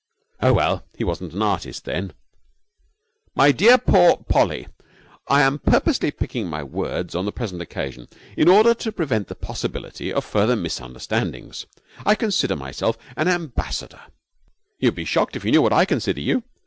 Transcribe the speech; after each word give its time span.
Oh, 0.41 0.51
well, 0.53 0.83
he 0.97 1.03
wasn't 1.03 1.33
an 1.33 1.43
artist 1.43 1.85
then!' 1.85 2.13
'My 3.35 3.51
dear 3.51 3.77
Pau 3.77 4.15
Polly. 4.27 4.67
I 5.27 5.43
am 5.43 5.59
purposely 5.59 6.09
picking 6.09 6.47
my 6.47 6.63
words 6.63 7.13
on 7.13 7.25
the 7.25 7.31
present 7.31 7.61
occasion 7.61 8.07
in 8.35 8.47
order 8.49 8.73
to 8.73 8.91
prevent 8.91 9.27
the 9.27 9.35
possibility 9.35 10.11
of 10.11 10.25
further 10.25 10.55
misunderstandings. 10.55 11.67
I 12.03 12.15
consider 12.15 12.55
myself 12.55 12.97
an 13.15 13.27
ambassador.' 13.27 14.01
'You 14.79 14.87
would 14.87 14.95
be 14.95 15.05
shocked 15.05 15.35
if 15.35 15.45
you 15.45 15.51
knew 15.51 15.61
what 15.61 15.71
I 15.71 15.85
consider 15.85 16.21
you!' 16.21 16.41